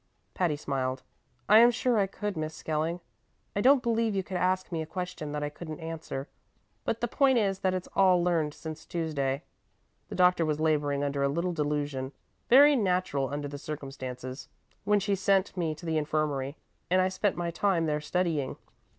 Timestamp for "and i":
16.89-17.07